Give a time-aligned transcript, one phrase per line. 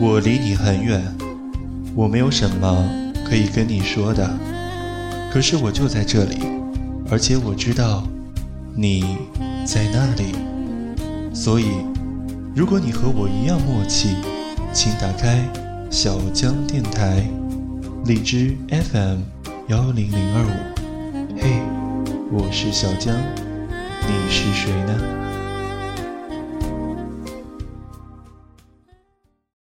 [0.00, 1.02] 我离你很远，
[1.94, 2.88] 我没有什么
[3.28, 4.30] 可以跟你说的，
[5.30, 6.38] 可是我就在这里，
[7.10, 8.02] 而且我知道
[8.74, 9.18] 你
[9.66, 10.34] 在那里，
[11.34, 11.66] 所以
[12.56, 14.16] 如果你和我一样默契，
[14.72, 15.46] 请打开
[15.90, 17.22] 小江电台，
[18.06, 19.18] 荔枝 FM
[19.68, 20.50] 幺零零二五。
[21.38, 21.60] 嘿，
[22.30, 23.14] 我是小江，
[24.06, 25.31] 你是谁呢？